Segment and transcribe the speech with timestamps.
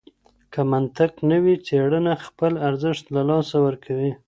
[0.53, 4.11] که منطق نه وي څېړنه خپل ارزښت له لاسه ورکوي.